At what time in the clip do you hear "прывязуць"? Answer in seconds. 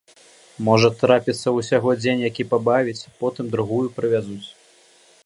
3.99-4.45